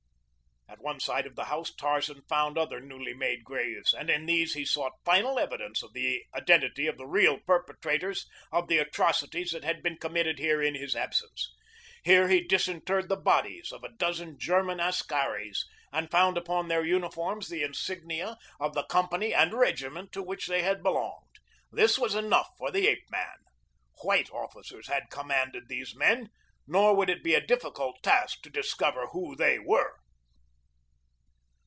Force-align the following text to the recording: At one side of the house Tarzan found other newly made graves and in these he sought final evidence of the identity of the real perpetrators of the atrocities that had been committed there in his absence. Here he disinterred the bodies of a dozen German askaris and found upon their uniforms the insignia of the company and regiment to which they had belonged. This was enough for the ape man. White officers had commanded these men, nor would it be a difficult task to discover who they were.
At 0.67 0.79
one 0.79 1.01
side 1.01 1.27
of 1.27 1.35
the 1.35 1.45
house 1.45 1.71
Tarzan 1.75 2.23
found 2.23 2.57
other 2.57 2.79
newly 2.79 3.13
made 3.13 3.43
graves 3.43 3.93
and 3.93 4.09
in 4.09 4.25
these 4.25 4.53
he 4.55 4.63
sought 4.65 4.93
final 5.05 5.37
evidence 5.37 5.83
of 5.83 5.91
the 5.93 6.25
identity 6.33 6.87
of 6.87 6.97
the 6.97 7.05
real 7.05 7.39
perpetrators 7.41 8.25
of 8.53 8.67
the 8.67 8.77
atrocities 8.79 9.51
that 9.51 9.63
had 9.65 9.83
been 9.83 9.97
committed 9.97 10.37
there 10.37 10.61
in 10.61 10.73
his 10.73 10.95
absence. 10.95 11.53
Here 12.03 12.29
he 12.29 12.41
disinterred 12.41 13.09
the 13.09 13.17
bodies 13.17 13.71
of 13.73 13.83
a 13.83 13.91
dozen 13.91 14.39
German 14.39 14.79
askaris 14.79 15.65
and 15.91 16.09
found 16.09 16.35
upon 16.37 16.67
their 16.69 16.85
uniforms 16.85 17.49
the 17.49 17.63
insignia 17.63 18.37
of 18.59 18.73
the 18.73 18.83
company 18.85 19.33
and 19.35 19.53
regiment 19.53 20.11
to 20.13 20.23
which 20.23 20.47
they 20.47 20.63
had 20.63 20.81
belonged. 20.81 21.35
This 21.71 21.99
was 21.99 22.15
enough 22.15 22.49
for 22.57 22.71
the 22.71 22.87
ape 22.87 23.11
man. 23.11 23.37
White 24.01 24.31
officers 24.31 24.87
had 24.87 25.11
commanded 25.11 25.67
these 25.67 25.93
men, 25.93 26.31
nor 26.65 26.95
would 26.95 27.09
it 27.09 27.23
be 27.23 27.35
a 27.35 27.45
difficult 27.45 28.01
task 28.01 28.41
to 28.43 28.49
discover 28.49 29.07
who 29.07 29.35
they 29.35 29.59
were. 29.59 29.97